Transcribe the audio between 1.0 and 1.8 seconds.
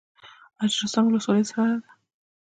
ولسوالۍ سړه